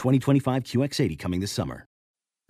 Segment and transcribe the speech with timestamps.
[0.00, 1.84] 2025 QX80 coming this summer.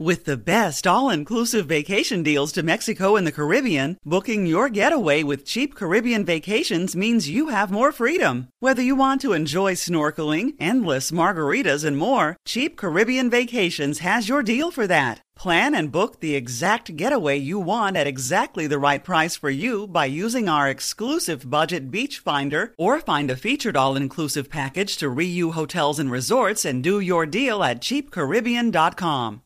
[0.00, 5.22] With the best all inclusive vacation deals to Mexico and the Caribbean, booking your getaway
[5.22, 8.48] with cheap Caribbean vacations means you have more freedom.
[8.60, 14.42] Whether you want to enjoy snorkeling, endless margaritas, and more, Cheap Caribbean Vacations has your
[14.42, 15.20] deal for that.
[15.40, 19.86] Plan and book the exact getaway you want at exactly the right price for you
[19.86, 25.08] by using our exclusive budget beach finder or find a featured all inclusive package to
[25.08, 29.40] Riu Hotels and Resorts and do your deal at cheapcaribbean.com.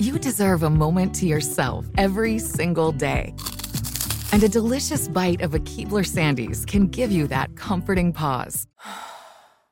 [0.00, 3.32] You deserve a moment to yourself every single day.
[4.32, 8.66] And a delicious bite of a Keebler Sandies can give you that comforting pause.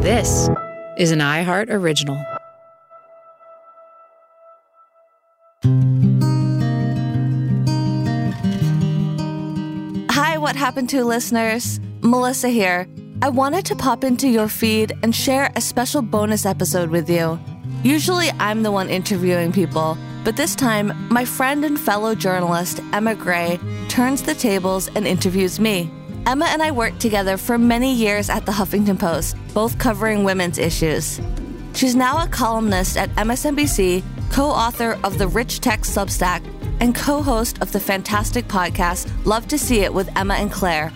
[0.00, 0.48] This
[0.98, 2.16] is an iHeart Original.
[10.10, 11.80] Hi, What Happened to listeners?
[12.00, 12.88] Melissa here.
[13.20, 17.38] I wanted to pop into your feed and share a special bonus episode with you.
[17.82, 23.14] Usually, I'm the one interviewing people, but this time, my friend and fellow journalist, Emma
[23.14, 23.58] Gray,
[23.88, 25.90] turns the tables and interviews me.
[26.26, 30.58] Emma and I worked together for many years at the Huffington Post, both covering women's
[30.58, 31.20] issues.
[31.72, 36.42] She's now a columnist at MSNBC, co author of the Rich Text Substack,
[36.80, 40.92] and co host of the fantastic podcast Love to See It with Emma and Claire.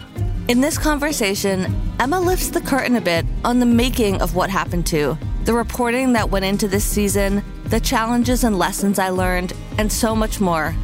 [0.48, 4.86] In this conversation, Emma lifts the curtain a bit on the making of what happened
[4.88, 9.92] to, the reporting that went into this season, the challenges and lessons I learned, and
[9.92, 10.74] so much more.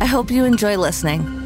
[0.00, 1.41] I hope you enjoy listening.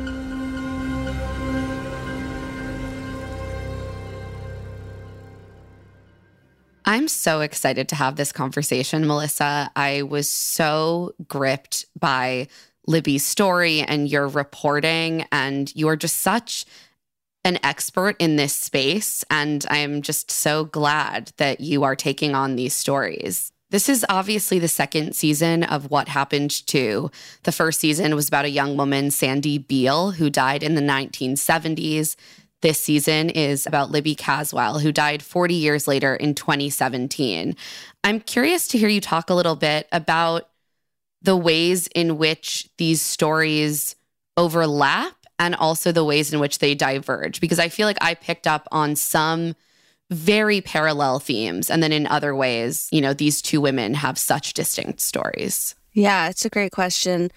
[6.97, 9.71] I'm so excited to have this conversation, Melissa.
[9.77, 12.49] I was so gripped by
[12.87, 16.65] Libby's story and your reporting, and you're just such
[17.45, 19.27] an expert in this space.
[19.29, 23.53] And I'm just so glad that you are taking on these stories.
[23.69, 27.11] This is obviously the second season of What Happened to.
[27.43, 32.17] The first season was about a young woman, Sandy Beale, who died in the 1970s
[32.63, 37.55] this season is about Libby Caswell, who died 40 years later in 2017.
[38.03, 40.49] I'm curious to hear you talk a little bit about
[41.23, 43.97] the ways in which these stories
[44.37, 48.47] overlap and also the ways in which they diverge, because I feel like I picked
[48.47, 49.55] up on some
[50.11, 51.69] very parallel themes.
[51.69, 55.75] And then in other ways, you know, these two women have such distinct stories.
[55.93, 57.31] Yeah, it's a great question.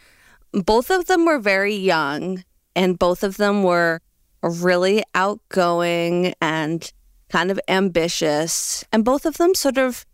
[0.52, 2.44] Both of them were very young,
[2.76, 4.02] and both of them were
[4.42, 6.92] really outgoing and
[7.30, 8.84] kind of ambitious.
[8.92, 10.06] And both of them sort of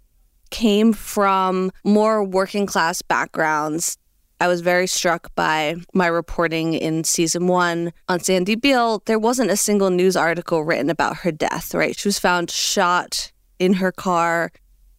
[0.51, 3.98] came from more working class backgrounds.
[4.39, 9.01] I was very struck by my reporting in season one on Sandy Beale.
[9.06, 11.98] There wasn't a single news article written about her death, right?
[11.98, 14.51] She was found shot in her car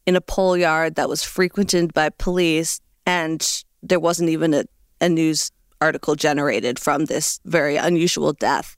[0.07, 2.81] in a pole yard that was frequented by police.
[3.05, 3.47] And
[3.83, 4.65] there wasn't even a,
[5.01, 5.51] a news
[5.81, 8.77] article generated from this very unusual death.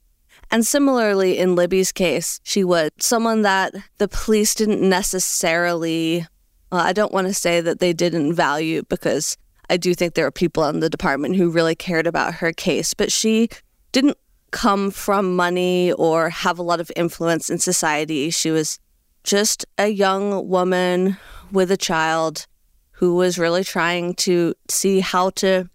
[0.51, 6.25] And similarly, in Libby's case, she was someone that the police didn't necessarily,
[6.71, 9.37] well, I don't want to say that they didn't value because
[9.69, 12.95] I do think there are people in the department who really cared about her case,
[12.95, 13.49] but she
[13.91, 14.17] didn't
[14.51, 18.31] come from money or have a lot of influence in society.
[18.31, 18.79] She was
[19.23, 21.17] just a young woman
[21.51, 22.47] with a child
[22.93, 25.69] who was really trying to see how to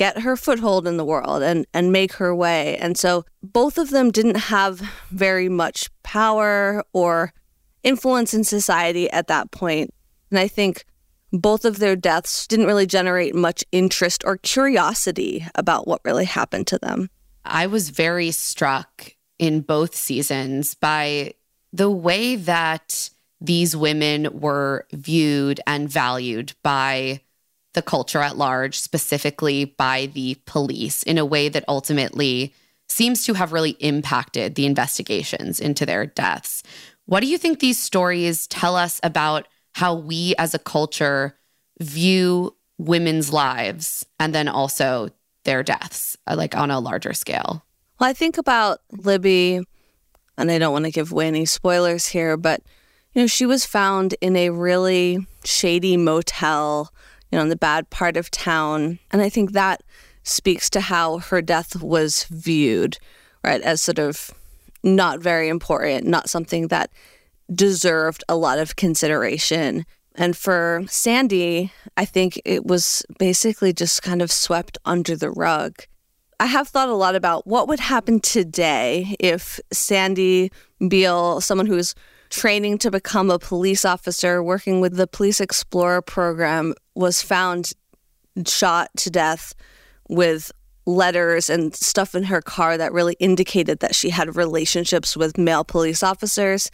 [0.00, 2.78] get her foothold in the world and, and make her way.
[2.78, 4.80] And so both of them didn't have
[5.10, 7.34] very much power or
[7.82, 9.92] influence in society at that point.
[10.30, 10.86] And I think
[11.34, 16.66] both of their deaths didn't really generate much interest or curiosity about what really happened
[16.68, 17.10] to them.
[17.44, 21.34] I was very struck in both seasons by
[21.74, 27.20] the way that these women were viewed and valued by
[27.74, 32.54] the culture at large, specifically by the police, in a way that ultimately
[32.88, 36.62] seems to have really impacted the investigations into their deaths.
[37.06, 41.36] What do you think these stories tell us about how we as a culture
[41.78, 45.10] view women's lives and then also
[45.44, 47.64] their deaths, uh, like on a larger scale?
[47.98, 49.60] Well, I think about Libby,
[50.36, 52.62] and I don't want to give away any spoilers here, but
[53.12, 56.92] you know, she was found in a really shady motel,
[57.30, 58.98] you know, in the bad part of town.
[59.10, 59.82] And I think that
[60.22, 62.98] speaks to how her death was viewed,
[63.42, 64.30] right, as sort of
[64.82, 66.90] not very important, not something that
[67.52, 69.84] deserved a lot of consideration.
[70.14, 75.84] And for Sandy, I think it was basically just kind of swept under the rug.
[76.38, 80.50] I have thought a lot about what would happen today if Sandy
[80.88, 81.94] Beale, someone who's
[82.30, 87.72] training to become a police officer, working with the Police Explorer program, was found
[88.46, 89.54] shot to death
[90.08, 90.52] with
[90.86, 95.64] letters and stuff in her car that really indicated that she had relationships with male
[95.64, 96.70] police officers.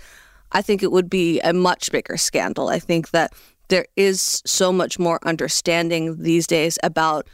[0.53, 2.69] I think it would be a much bigger scandal.
[2.69, 3.33] I think that
[3.69, 7.27] there is so much more understanding these days about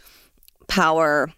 [0.66, 1.32] power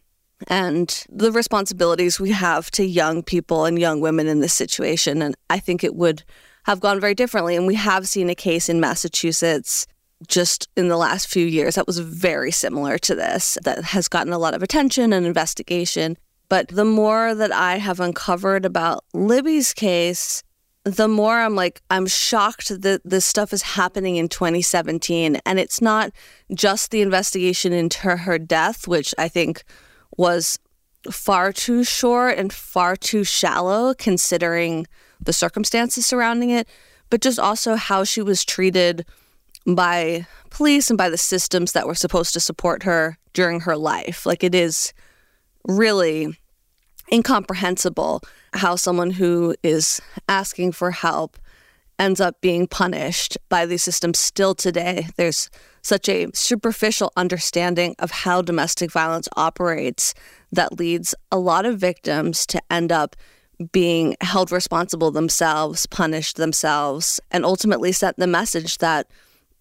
[0.49, 5.23] and the responsibilities we have to young people and young women in this situation.
[5.23, 6.23] And I think it would
[6.65, 7.57] have gone very differently.
[7.57, 9.87] And we have seen a case in Massachusetts
[10.27, 14.33] just in the last few years that was very similar to this, that has gotten
[14.33, 16.17] a lot of attention and investigation.
[16.49, 20.43] But the more that I have uncovered about Libby's case,
[20.85, 25.41] the more I'm like, I'm shocked that this stuff is happening in 2017.
[25.47, 26.11] And it's not
[26.55, 29.65] just the investigation into her death, which I think
[30.17, 30.59] was
[31.11, 34.87] far too short and far too shallow considering
[35.25, 36.69] the circumstances surrounding it,
[37.11, 39.07] but just also how she was treated
[39.67, 44.27] by police and by the systems that were supposed to support her during her life.
[44.27, 44.93] Like it is
[45.67, 46.39] really
[47.13, 48.23] incomprehensible
[48.55, 51.39] how someone who is asking for help
[51.99, 55.09] ends up being punished by these systems still today.
[55.17, 55.49] There's
[55.83, 60.15] such a superficial understanding of how domestic violence operates
[60.51, 63.15] that leads a lot of victims to end up
[63.73, 69.09] being held responsible themselves, punished themselves, and ultimately sent the message that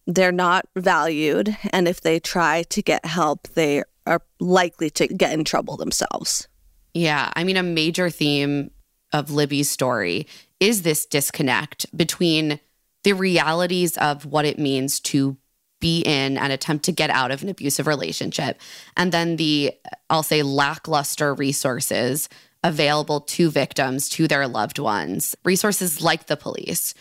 [0.08, 1.56] they're not valued.
[1.72, 6.48] And if they try to get help, they are likely to get in trouble themselves.
[6.94, 7.32] Yeah.
[7.36, 8.72] I mean, a major theme
[9.12, 10.28] of Libby's story
[10.60, 12.60] is this disconnect between
[13.04, 15.38] the realities of what it means to
[15.80, 18.58] be in and attempt to get out of an abusive relationship,
[18.96, 19.74] and then the,
[20.10, 22.30] I'll say, lackluster resources
[22.64, 26.94] available to victims, to their loved ones, resources like the police.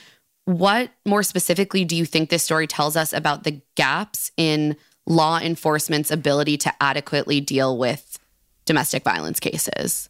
[0.45, 4.77] What more specifically do you think this story tells us about the gaps in
[5.07, 8.19] law enforcement's ability to adequately deal with
[8.65, 10.09] domestic violence cases?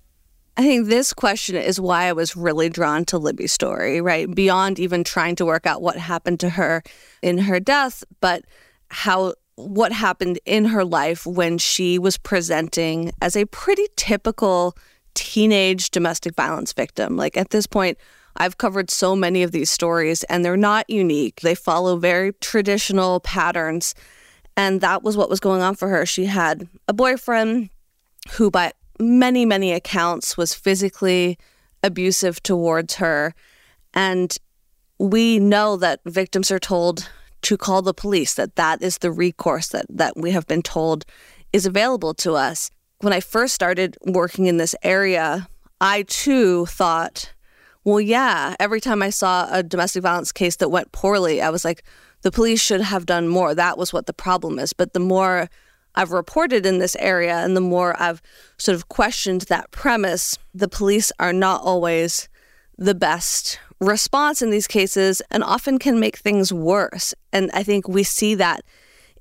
[0.56, 4.32] I think this question is why I was really drawn to Libby's story, right?
[4.32, 6.82] Beyond even trying to work out what happened to her
[7.22, 8.44] in her death, but
[8.88, 14.76] how what happened in her life when she was presenting as a pretty typical
[15.14, 17.16] teenage domestic violence victim.
[17.16, 17.98] Like at this point,
[18.36, 21.40] I've covered so many of these stories and they're not unique.
[21.40, 23.94] They follow very traditional patterns.
[24.56, 26.06] And that was what was going on for her.
[26.06, 27.70] She had a boyfriend
[28.32, 31.38] who, by many, many accounts, was physically
[31.82, 33.34] abusive towards her.
[33.94, 34.36] And
[34.98, 37.08] we know that victims are told
[37.42, 41.04] to call the police, that that is the recourse that, that we have been told
[41.52, 42.70] is available to us
[43.02, 45.48] when I first started working in this area,
[45.80, 47.32] I too thought,
[47.84, 51.64] well, yeah, every time I saw a domestic violence case that went poorly, I was
[51.64, 51.82] like,
[52.22, 53.54] the police should have done more.
[53.54, 54.72] That was what the problem is.
[54.72, 55.50] But the more
[55.96, 58.22] I've reported in this area and the more I've
[58.56, 62.28] sort of questioned that premise, the police are not always
[62.78, 67.14] the best response in these cases and often can make things worse.
[67.32, 68.62] And I think we see that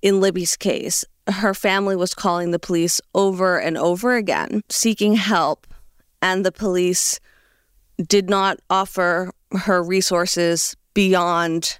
[0.04, 1.04] in Libby's case.
[1.32, 5.68] Her family was calling the police over and over again, seeking help,
[6.22, 7.20] and the police
[8.08, 11.80] did not offer her resources beyond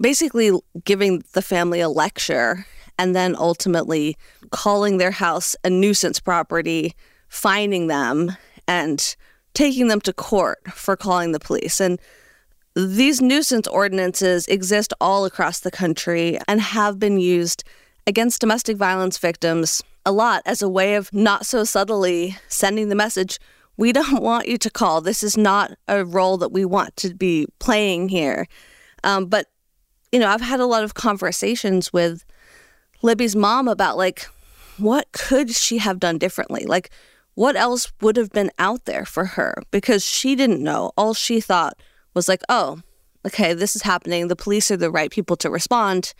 [0.00, 0.52] basically
[0.84, 2.66] giving the family a lecture
[2.98, 4.16] and then ultimately
[4.50, 6.94] calling their house a nuisance property,
[7.28, 9.16] finding them, and
[9.54, 11.80] taking them to court for calling the police.
[11.80, 11.98] And
[12.74, 17.64] these nuisance ordinances exist all across the country and have been used
[18.08, 22.94] against domestic violence victims a lot as a way of not so subtly sending the
[22.94, 23.38] message
[23.76, 25.02] we don't want you to call.
[25.02, 28.46] This is not a role that we want to be playing here.
[29.04, 29.46] Um, but,
[30.10, 32.24] you know, I've had a lot of conversations with
[33.02, 34.26] Libby's mom about like,
[34.78, 36.64] what could she have done differently?
[36.64, 36.90] Like,
[37.34, 39.62] what else would have been out there for her?
[39.70, 40.92] Because she didn't know.
[40.96, 41.78] All she thought
[42.14, 42.80] was like, oh,
[43.26, 44.28] okay, this is happening.
[44.28, 46.14] The police are the right people to respond.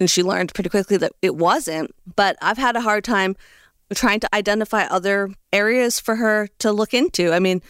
[0.00, 1.94] And she learned pretty quickly that it wasn't.
[2.16, 3.36] But I've had a hard time
[3.94, 7.32] trying to identify other areas for her to look into.
[7.32, 7.62] I mean,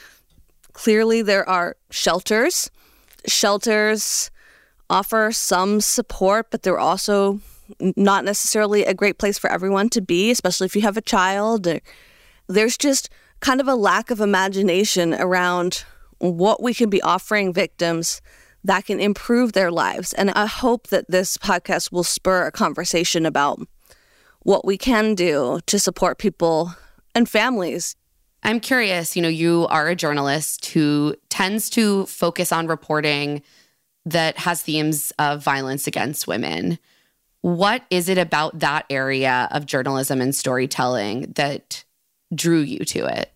[0.72, 2.70] clearly there are shelters.
[3.26, 4.30] Shelters
[4.88, 7.40] offer some support, but they're also
[7.96, 11.66] not necessarily a great place for everyone to be, especially if you have a child.
[12.46, 13.08] There's just
[13.40, 15.84] kind of a lack of imagination around
[16.18, 18.20] what we can be offering victims
[18.64, 20.12] that can improve their lives.
[20.14, 23.60] And I hope that this podcast will spur a conversation about
[24.40, 26.74] what we can do to support people
[27.14, 27.94] and families.
[28.42, 33.42] I'm curious, you know, you are a journalist who tends to focus on reporting
[34.06, 36.78] that has themes of violence against women.
[37.40, 41.84] What is it about that area of journalism and storytelling that
[42.34, 43.33] drew you to it?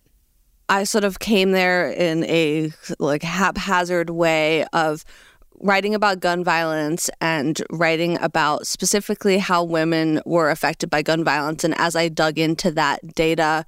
[0.69, 5.03] I sort of came there in a like haphazard way of
[5.61, 11.63] writing about gun violence and writing about specifically how women were affected by gun violence.
[11.63, 13.65] And as I dug into that data,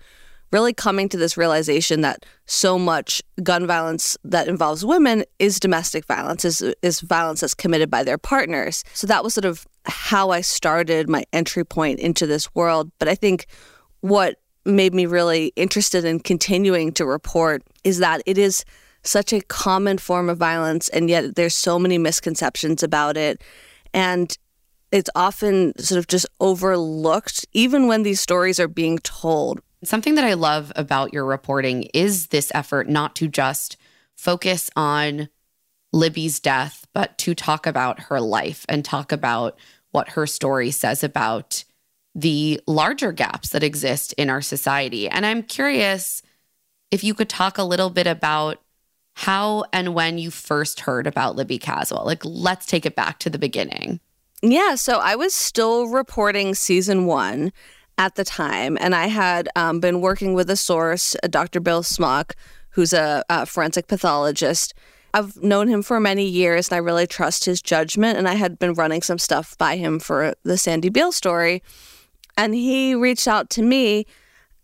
[0.52, 6.06] really coming to this realization that so much gun violence that involves women is domestic
[6.06, 8.84] violence, is, is violence that's committed by their partners.
[8.94, 12.92] So that was sort of how I started my entry point into this world.
[13.00, 13.48] But I think
[14.02, 18.64] what made me really interested in continuing to report is that it is
[19.04, 23.42] such a common form of violence, and yet there's so many misconceptions about it.
[23.94, 24.38] And
[24.92, 29.62] it's often sort of just overlooked, even when these stories are being told.
[29.84, 33.78] Something that I love about your reporting is this effort not to just
[34.16, 35.30] focus on
[35.92, 39.58] Libby's death, but to talk about her life and talk about
[39.92, 41.64] what her story says about
[42.14, 45.08] the larger gaps that exist in our society.
[45.08, 46.22] And I'm curious
[46.92, 48.62] if you could talk a little bit about
[49.14, 52.06] how and when you first heard about Libby Caswell.
[52.06, 54.00] Like, let's take it back to the beginning.
[54.42, 54.76] Yeah.
[54.76, 57.52] So I was still reporting season one
[57.98, 61.60] at the time, and I had um, been working with a source, Dr.
[61.60, 62.36] Bill Smock,
[62.72, 64.74] who's a, a forensic pathologist.
[65.14, 68.18] I've known him for many years and I really trust his judgment.
[68.18, 71.62] And I had been running some stuff by him for the Sandy Beale story.
[72.38, 74.06] And he reached out to me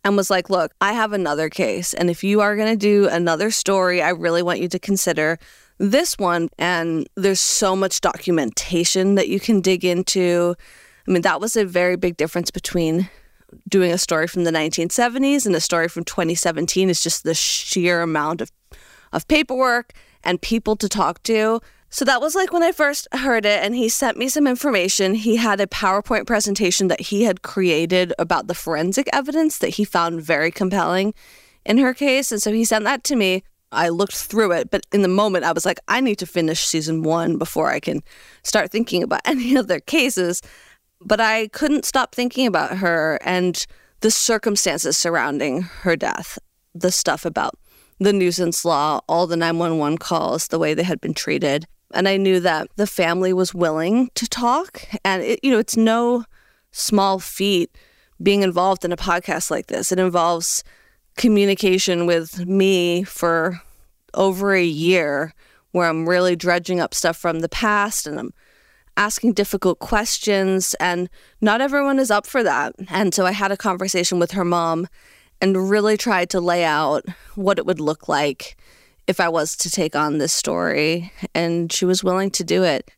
[0.04, 1.94] and was like, Look, I have another case.
[1.94, 5.38] And if you are going to do another story, I really want you to consider
[5.78, 6.50] this one.
[6.58, 10.56] And there's so much documentation that you can dig into.
[11.08, 13.10] I mean, that was a very big difference between
[13.68, 18.02] doing a story from the 1970s and a story from 2017 is just the sheer
[18.02, 18.52] amount of,
[19.14, 19.94] of paperwork
[20.24, 21.62] and people to talk to.
[21.90, 25.16] So that was like when I first heard it, and he sent me some information.
[25.16, 29.86] He had a PowerPoint presentation that he had created about the forensic evidence that he
[29.86, 31.14] found very compelling
[31.66, 32.32] in her case.
[32.32, 33.44] And so he sent that to me.
[33.72, 36.66] I looked through it, but in the moment, I was like, I need to finish
[36.66, 38.02] season one before I can
[38.44, 40.42] start thinking about any other cases.
[41.02, 43.66] But I couldn't stop thinking about her and
[44.02, 46.38] the circumstances surrounding her death,
[46.74, 47.56] the stuff about
[48.00, 51.66] the nuisance law, all the 911 calls, the way they had been treated.
[51.94, 54.84] And I knew that the family was willing to talk.
[55.06, 56.26] And, it, you know, it's no
[56.72, 57.76] small feat
[58.22, 59.92] being involved in a podcast like this.
[59.92, 60.64] It involves
[61.16, 63.62] communication with me for
[64.14, 65.34] over a year
[65.72, 68.34] where I'm really dredging up stuff from the past and I'm
[68.96, 70.74] asking difficult questions.
[70.80, 71.10] And
[71.42, 72.76] not everyone is up for that.
[72.90, 74.88] And so I had a conversation with her mom
[75.40, 78.58] and really tried to lay out what it would look like
[79.08, 82.92] if I was to take on this story, and she was willing to do it.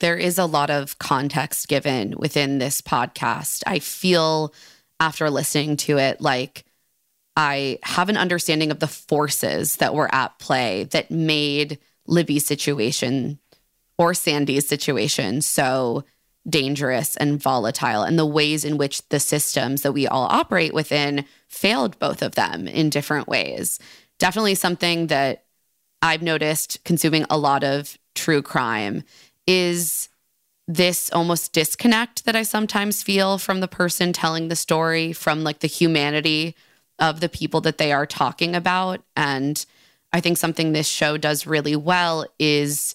[0.00, 3.62] there is a lot of context given within this podcast.
[3.66, 4.54] I feel
[5.00, 6.64] after listening to it like
[7.36, 13.38] I have an understanding of the forces that were at play that made Libby's situation
[13.96, 16.04] or Sandy's situation so
[16.48, 21.24] dangerous and volatile, and the ways in which the systems that we all operate within
[21.48, 23.78] failed both of them in different ways.
[24.18, 25.44] Definitely something that
[26.02, 29.02] I've noticed consuming a lot of true crime
[29.46, 30.08] is
[30.66, 35.60] this almost disconnect that I sometimes feel from the person telling the story, from like
[35.60, 36.54] the humanity
[36.98, 39.02] of the people that they are talking about.
[39.16, 39.64] And
[40.12, 42.94] I think something this show does really well is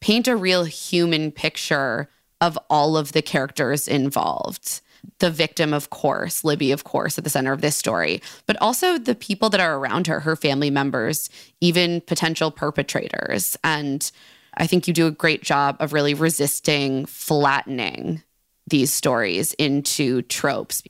[0.00, 2.08] paint a real human picture
[2.40, 4.80] of all of the characters involved.
[5.18, 8.98] The victim, of course, Libby, of course, at the center of this story, but also
[8.98, 11.30] the people that are around her, her family members,
[11.60, 13.56] even potential perpetrators.
[13.64, 14.10] And
[14.54, 18.22] I think you do a great job of really resisting flattening
[18.66, 20.82] these stories into tropes.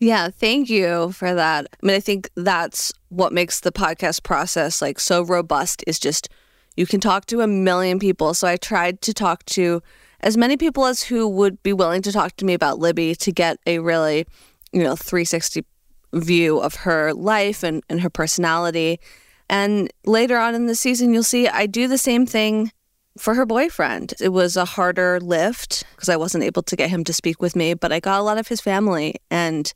[0.00, 1.66] Yeah, thank you for that.
[1.82, 6.28] I mean, I think that's what makes the podcast process like so robust is just
[6.76, 8.34] you can talk to a million people.
[8.34, 9.82] So I tried to talk to
[10.20, 13.32] as many people as who would be willing to talk to me about Libby to
[13.32, 14.26] get a really,
[14.72, 15.64] you know, 360
[16.12, 18.98] view of her life and, and her personality.
[19.48, 22.72] And later on in the season, you'll see I do the same thing
[23.16, 24.14] for her boyfriend.
[24.20, 27.56] It was a harder lift because I wasn't able to get him to speak with
[27.56, 29.16] me, but I got a lot of his family.
[29.30, 29.72] And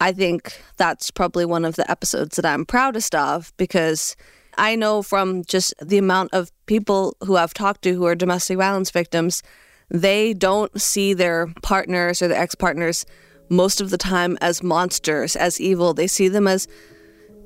[0.00, 4.16] I think that's probably one of the episodes that I'm proudest of because
[4.56, 8.58] I know from just the amount of people who I've talked to who are domestic
[8.58, 9.42] violence victims,
[9.90, 13.06] they don't see their partners or their ex partners
[13.48, 15.92] most of the time as monsters, as evil.
[15.92, 16.68] They see them as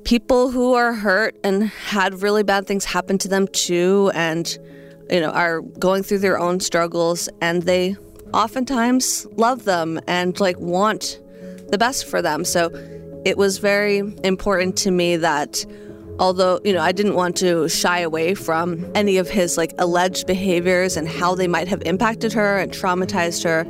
[0.03, 4.57] people who are hurt and had really bad things happen to them too, and
[5.09, 7.95] you know are going through their own struggles, and they
[8.33, 11.19] oftentimes love them and like want
[11.69, 12.45] the best for them.
[12.45, 12.69] So
[13.25, 15.65] it was very important to me that
[16.19, 20.25] although you know i didn't want to shy away from any of his like alleged
[20.27, 23.65] behaviors and how they might have impacted her and traumatized her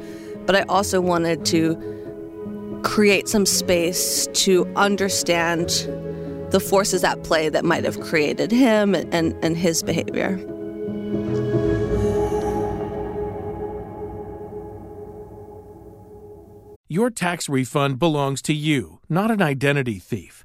[0.45, 1.75] but i also wanted to
[2.83, 5.69] create some space to understand
[6.51, 10.37] the forces at play that might have created him and, and his behavior.
[16.87, 20.44] Your tax refund belongs to you not an identity thief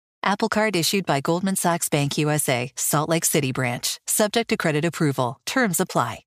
[0.23, 3.99] Apple Card issued by Goldman Sachs Bank USA, Salt Lake City branch.
[4.05, 5.39] Subject to credit approval.
[5.47, 6.19] Terms apply.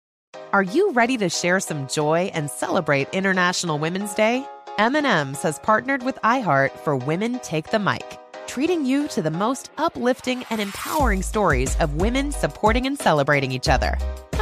[0.52, 4.44] Are you ready to share some joy and celebrate International Women's Day?
[4.78, 9.70] M&M's has partnered with iHeart for Women Take the Mic, treating you to the most
[9.78, 13.96] uplifting and empowering stories of women supporting and celebrating each other.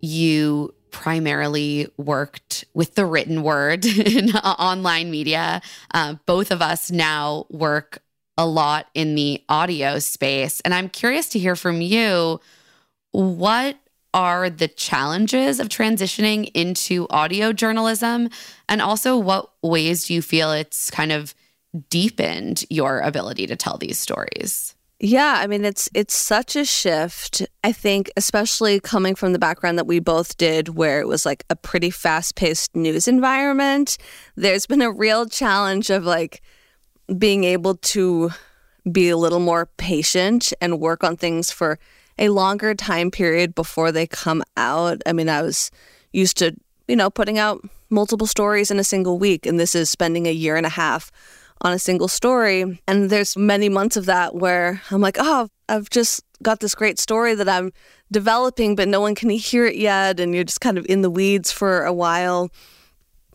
[0.00, 5.60] you primarily worked with the written word in online media.
[5.92, 8.02] Uh, both of us now work
[8.38, 10.60] a lot in the audio space.
[10.60, 12.40] And I'm curious to hear from you
[13.12, 13.76] what
[14.12, 18.30] are the challenges of transitioning into audio journalism?
[18.68, 21.34] And also, what ways do you feel it's kind of
[21.90, 24.75] deepened your ability to tell these stories?
[24.98, 27.42] Yeah, I mean it's it's such a shift.
[27.62, 31.44] I think especially coming from the background that we both did where it was like
[31.50, 33.98] a pretty fast-paced news environment,
[34.36, 36.40] there's been a real challenge of like
[37.18, 38.30] being able to
[38.90, 41.78] be a little more patient and work on things for
[42.18, 45.02] a longer time period before they come out.
[45.04, 45.70] I mean, I was
[46.12, 46.56] used to,
[46.88, 50.32] you know, putting out multiple stories in a single week and this is spending a
[50.32, 51.12] year and a half
[51.62, 52.80] on a single story.
[52.86, 56.98] And there's many months of that where I'm like, oh, I've just got this great
[56.98, 57.72] story that I'm
[58.12, 60.20] developing, but no one can hear it yet.
[60.20, 62.50] And you're just kind of in the weeds for a while.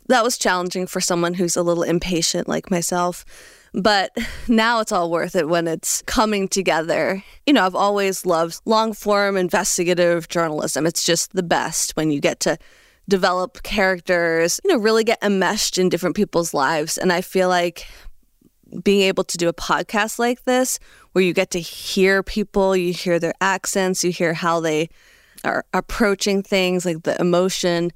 [0.08, 3.26] That was challenging for someone who's a little impatient like myself.
[3.74, 4.12] But
[4.50, 7.24] now it's all worth it when it's coming together.
[7.46, 10.86] You know, I've always loved long form investigative journalism.
[10.86, 12.58] It's just the best when you get to
[13.08, 16.98] develop characters, you know, really get enmeshed in different people's lives.
[16.98, 17.86] And I feel like
[18.84, 20.80] being able to do a podcast like this
[21.12, 24.90] where you get to hear people, you hear their accents, you hear how they
[25.44, 27.92] are approaching things, like the emotion.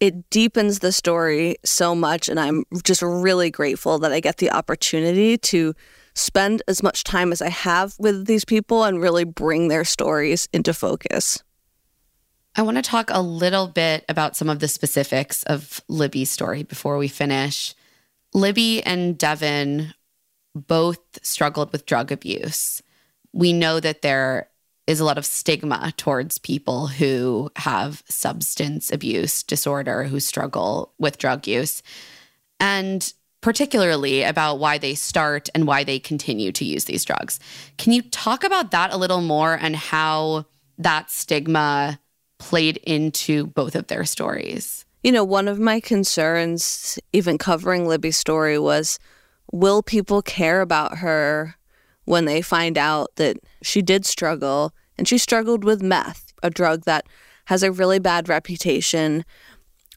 [0.00, 2.28] It deepens the story so much.
[2.28, 5.74] And I'm just really grateful that I get the opportunity to
[6.14, 10.48] spend as much time as I have with these people and really bring their stories
[10.52, 11.42] into focus.
[12.56, 16.62] I want to talk a little bit about some of the specifics of Libby's story
[16.62, 17.74] before we finish.
[18.32, 19.92] Libby and Devin
[20.54, 22.82] both struggled with drug abuse.
[23.32, 24.48] We know that there
[24.86, 31.18] is a lot of stigma towards people who have substance abuse disorder, who struggle with
[31.18, 31.82] drug use,
[32.60, 37.38] and particularly about why they start and why they continue to use these drugs.
[37.76, 40.46] Can you talk about that a little more and how
[40.78, 41.98] that stigma
[42.38, 44.84] played into both of their stories?
[45.02, 48.98] You know, one of my concerns, even covering Libby's story, was
[49.54, 51.54] will people care about her
[52.06, 56.82] when they find out that she did struggle and she struggled with meth, a drug
[56.86, 57.06] that
[57.44, 59.24] has a really bad reputation.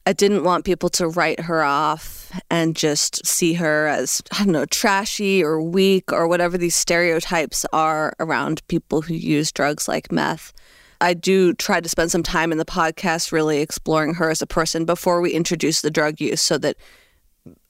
[0.06, 4.52] I didn't want people to write her off and just see her as, I don't
[4.52, 10.12] know, trashy or weak or whatever these stereotypes are around people who use drugs like
[10.12, 10.52] meth.
[11.00, 14.46] I do try to spend some time in the podcast really exploring her as a
[14.46, 16.76] person before we introduce the drug use so that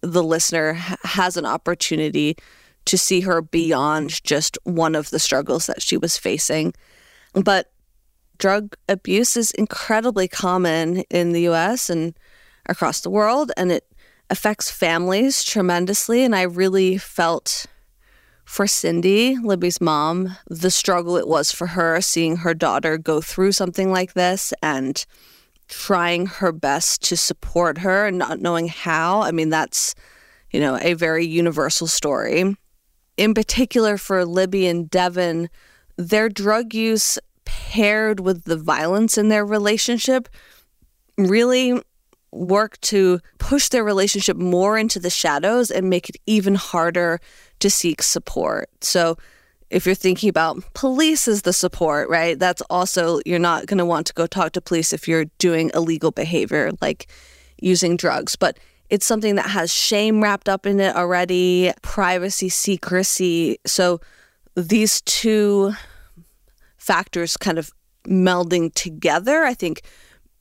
[0.01, 2.37] the listener has an opportunity
[2.85, 6.73] to see her beyond just one of the struggles that she was facing.
[7.35, 7.71] But
[8.39, 12.15] drug abuse is incredibly common in the US and
[12.67, 13.85] across the world, and it
[14.31, 16.25] affects families tremendously.
[16.25, 17.67] And I really felt
[18.45, 23.53] for Cindy, Libby's mom, the struggle it was for her seeing her daughter go through
[23.53, 25.05] something like this and
[25.69, 29.23] trying her best to support her and not knowing how.
[29.23, 29.95] I mean, that's,
[30.51, 32.57] you know, a very universal story.
[33.17, 35.49] In particular for Libby and Devin,
[35.97, 40.29] their drug use paired with the violence in their relationship
[41.17, 41.81] really
[42.31, 47.19] work to push their relationship more into the shadows and make it even harder
[47.59, 48.69] to seek support.
[48.81, 49.17] So,
[49.71, 53.85] if you're thinking about police as the support, right, that's also, you're not going to
[53.85, 57.07] want to go talk to police if you're doing illegal behavior like
[57.61, 58.35] using drugs.
[58.37, 63.59] But it's something that has shame wrapped up in it already, privacy, secrecy.
[63.67, 64.01] So,
[64.55, 65.75] these two
[66.79, 67.71] factors kind of
[68.07, 69.83] melding together, I think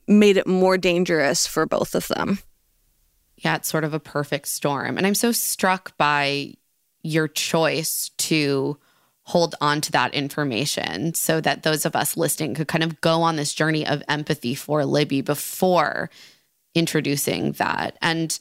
[0.08, 2.40] made it more dangerous for both of them.
[3.36, 4.98] Yeah, it's sort of a perfect storm.
[4.98, 6.54] And I'm so struck by
[7.04, 8.80] your choice to
[9.28, 13.22] hold on to that information so that those of us listening could kind of go
[13.22, 16.10] on this journey of empathy for Libby before
[16.74, 17.98] introducing that.
[18.02, 18.40] And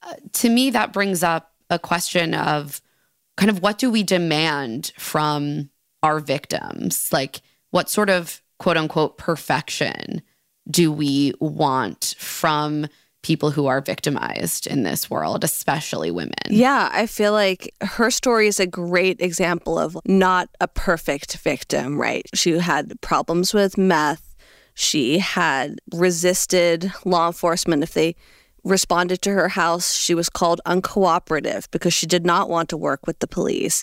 [0.00, 2.80] uh, to me, that brings up a question of
[3.36, 5.70] kind of what do we demand from
[6.04, 7.12] our victims?
[7.12, 10.22] Like, what sort of quote unquote perfection
[10.70, 12.86] do we want from
[13.22, 16.34] people who are victimized in this world, especially women?
[16.48, 22.00] Yeah, I feel like her story is a great example of not a perfect victim,
[22.00, 22.26] right?
[22.34, 24.36] She had problems with meth.
[24.74, 28.14] She had resisted law enforcement if they
[28.64, 29.94] responded to her house.
[29.94, 33.82] She was called uncooperative because she did not want to work with the police.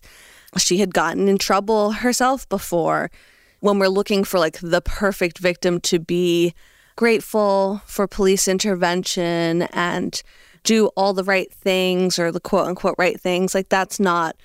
[0.57, 3.11] She had gotten in trouble herself before.
[3.59, 6.53] When we're looking for like the perfect victim to be
[6.95, 10.21] grateful for police intervention and
[10.63, 13.53] do all the right things or the quote unquote right things.
[13.53, 14.35] Like that's not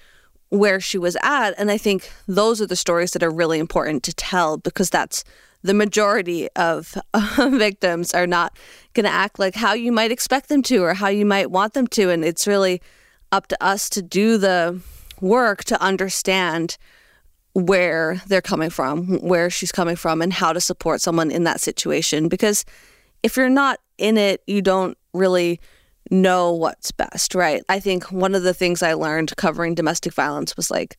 [0.51, 1.53] where she was at.
[1.59, 5.25] And I think those are the stories that are really important to tell because that's
[5.63, 6.97] the majority of
[7.39, 8.57] victims are not
[8.95, 11.75] going to act like how you might expect them to or how you might want
[11.75, 12.11] them to.
[12.11, 12.83] And it's really
[13.31, 14.81] up to us to do the
[15.21, 16.77] work to understand
[17.53, 21.61] where they're coming from, where she's coming from, and how to support someone in that
[21.61, 22.29] situation.
[22.29, 22.65] Because
[23.23, 25.61] if you're not in it, you don't really
[26.11, 27.63] know what's best, right?
[27.69, 30.97] I think one of the things I learned covering domestic violence was like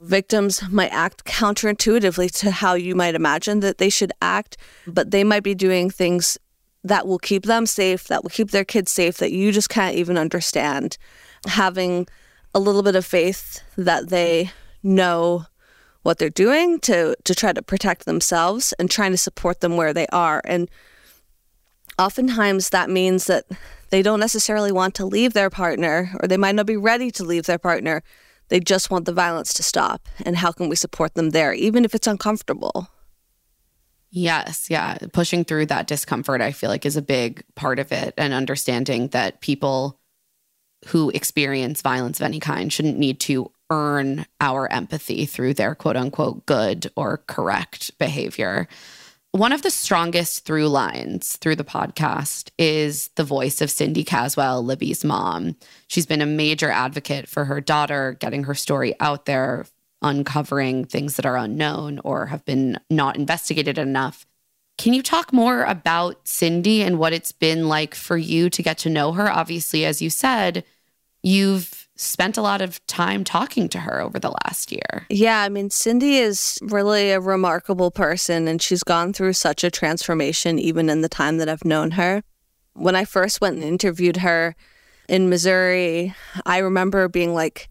[0.00, 5.22] victims might act counterintuitively to how you might imagine that they should act, but they
[5.22, 6.38] might be doing things
[6.84, 9.94] that will keep them safe, that will keep their kids safe, that you just can't
[9.94, 10.98] even understand.
[11.46, 12.08] Having
[12.54, 14.50] a little bit of faith that they
[14.82, 15.46] know
[16.02, 19.92] what they're doing to to try to protect themselves and trying to support them where
[19.92, 20.42] they are.
[20.44, 20.70] And
[21.98, 23.44] oftentimes that means that
[23.90, 27.24] they don't necessarily want to leave their partner or they might not be ready to
[27.24, 28.02] leave their partner.
[28.48, 30.08] They just want the violence to stop.
[30.24, 32.88] And how can we support them there even if it's uncomfortable?
[34.10, 34.98] Yes, yeah.
[35.14, 38.12] Pushing through that discomfort, I feel like, is a big part of it.
[38.18, 39.98] And understanding that people
[40.88, 45.96] who experience violence of any kind shouldn't need to earn our empathy through their quote
[45.96, 48.68] unquote good or correct behavior.
[49.30, 54.62] One of the strongest through lines through the podcast is the voice of Cindy Caswell,
[54.62, 55.56] Libby's mom.
[55.88, 59.64] She's been a major advocate for her daughter, getting her story out there,
[60.02, 64.26] uncovering things that are unknown or have been not investigated enough.
[64.76, 68.76] Can you talk more about Cindy and what it's been like for you to get
[68.78, 69.32] to know her?
[69.32, 70.62] Obviously, as you said,
[71.22, 75.06] you've spent a lot of time talking to her over the last year.
[75.08, 79.70] Yeah, I mean, Cindy is really a remarkable person, and she's gone through such a
[79.70, 82.22] transformation even in the time that I've known her.
[82.74, 84.54] When I first went and interviewed her
[85.08, 86.14] in Missouri,
[86.46, 87.68] I remember being like,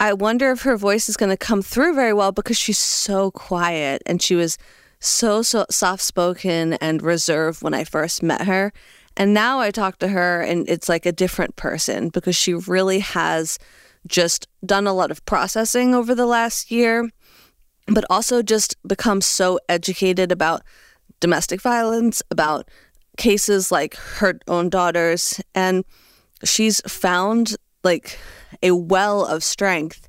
[0.00, 3.32] I wonder if her voice is going to come through very well because she's so
[3.32, 4.56] quiet and she was
[5.00, 8.72] so, so soft spoken and reserved when I first met her.
[9.18, 13.00] And now I talk to her and it's like a different person because she really
[13.00, 13.58] has
[14.06, 17.10] just done a lot of processing over the last year,
[17.88, 20.62] but also just become so educated about
[21.18, 22.68] domestic violence, about
[23.16, 25.40] cases like her own daughters.
[25.52, 25.84] And
[26.44, 28.16] she's found like
[28.62, 30.08] a well of strength.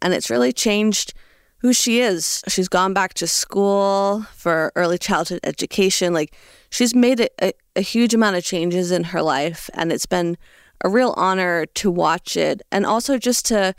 [0.00, 1.12] And it's really changed
[1.58, 2.42] who she is.
[2.46, 6.12] She's gone back to school for early childhood education.
[6.12, 6.36] Like
[6.74, 10.36] she's made a, a, a huge amount of changes in her life, and it's been
[10.82, 13.74] a real honor to watch it and also just to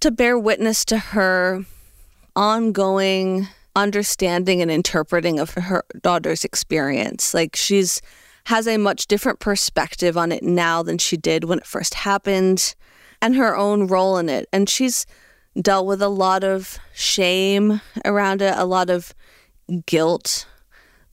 [0.00, 1.64] to bear witness to her
[2.36, 7.34] ongoing understanding and interpreting of her daughter's experience.
[7.34, 8.00] Like she's
[8.46, 12.74] has a much different perspective on it now than she did when it first happened
[13.20, 14.46] and her own role in it.
[14.52, 15.06] And she's
[15.60, 19.14] dealt with a lot of shame around it, a lot of
[19.86, 20.46] guilt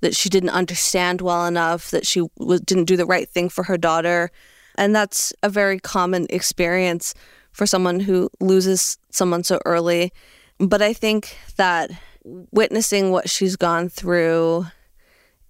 [0.01, 2.23] that she didn't understand well enough, that she
[2.65, 4.31] didn't do the right thing for her daughter.
[4.75, 7.13] And that's a very common experience
[7.51, 10.11] for someone who loses someone so early.
[10.59, 11.91] But I think that
[12.23, 14.65] witnessing what she's gone through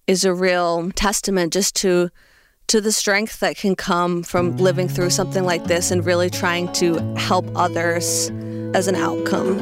[0.08, 2.10] is a real testament just to
[2.68, 6.72] to the strength that can come from living through something like this and really trying
[6.72, 8.32] to help others
[8.74, 9.60] as an outcome.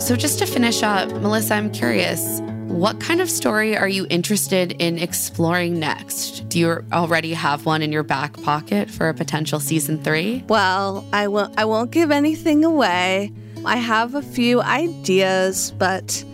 [0.00, 4.72] So just to finish up, Melissa, I'm curious, what kind of story are you interested
[4.80, 6.48] in exploring next?
[6.48, 10.44] Do you already have one in your back pocket for a potential season 3?
[10.48, 13.32] Well, I won't I won't give anything away.
[13.64, 16.24] I have a few ideas, but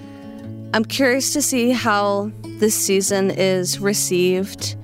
[0.75, 4.77] I'm curious to see how this season is received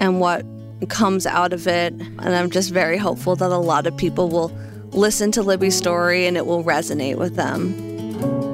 [0.00, 0.44] and what
[0.88, 1.92] comes out of it.
[1.92, 4.56] And I'm just very hopeful that a lot of people will
[4.92, 8.53] listen to Libby's story and it will resonate with them.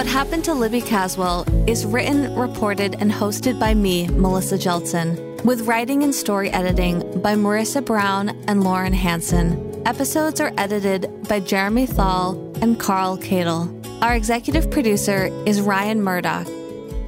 [0.00, 5.66] What Happened to Libby Caswell is written, reported, and hosted by me, Melissa Jeltsen, with
[5.66, 9.82] writing and story editing by Marissa Brown and Lauren Hanson.
[9.84, 12.32] Episodes are edited by Jeremy Thal
[12.62, 13.68] and Carl Cadle.
[14.02, 16.46] Our executive producer is Ryan Murdoch.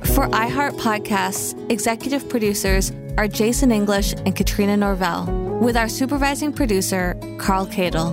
[0.09, 5.25] For iHeart Podcasts, executive producers are Jason English and Katrina Norvell,
[5.63, 8.13] with our supervising producer, Carl Cadle.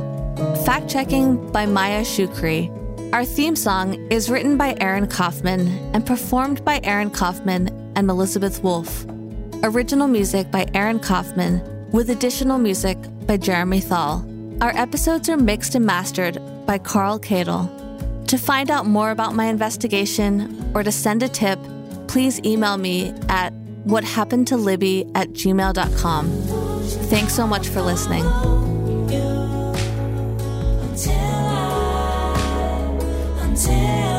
[0.65, 2.78] Fact checking by Maya Shukri.
[3.12, 8.62] Our theme song is written by Aaron Kaufman and performed by Aaron Kaufman and Elizabeth
[8.62, 9.04] Wolf.
[9.63, 11.60] Original music by Aaron Kaufman,
[11.91, 14.24] with additional music by Jeremy Thal.
[14.62, 17.67] Our episodes are mixed and mastered by Carl Cadle.
[18.28, 21.58] To find out more about my investigation or to send a tip,
[22.08, 23.54] please email me at
[23.88, 26.30] whathappenedtolibby at gmail.com.
[27.10, 28.59] Thanks so much for listening.
[33.69, 34.18] tell